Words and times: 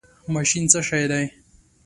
ماشین 0.33 0.63
څه 0.71 0.79
شی 0.87 1.05
دی؟ 1.11 1.25